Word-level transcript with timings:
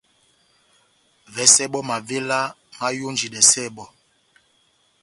Vɛsɛ 1.33 1.63
bɔ́ 1.71 1.83
mavéla 1.89 2.39
máyonjidɛsɛ 2.77 3.63
bɔ́. 3.75 3.87